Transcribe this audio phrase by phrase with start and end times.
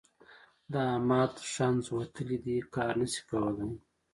[0.71, 3.71] د احمد ښنځ وتلي دي؛ کار نه شي کولای.